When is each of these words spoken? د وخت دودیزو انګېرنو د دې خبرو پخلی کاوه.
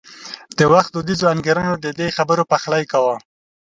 د 0.57 0.59
وخت 0.73 0.89
دودیزو 0.95 1.25
انګېرنو 1.33 1.73
د 1.79 1.87
دې 1.99 2.07
خبرو 2.17 2.43
پخلی 2.51 2.83
کاوه. 2.91 3.15